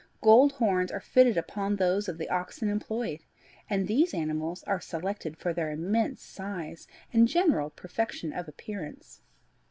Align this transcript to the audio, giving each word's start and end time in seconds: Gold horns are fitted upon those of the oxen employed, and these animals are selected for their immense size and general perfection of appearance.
Gold 0.21 0.53
horns 0.53 0.91
are 0.91 0.99
fitted 0.99 1.37
upon 1.37 1.75
those 1.75 2.09
of 2.09 2.17
the 2.17 2.27
oxen 2.27 2.69
employed, 2.69 3.23
and 3.69 3.85
these 3.87 4.15
animals 4.15 4.63
are 4.63 4.81
selected 4.81 5.37
for 5.37 5.53
their 5.53 5.69
immense 5.69 6.23
size 6.23 6.87
and 7.13 7.27
general 7.27 7.69
perfection 7.69 8.33
of 8.33 8.47
appearance. 8.47 9.21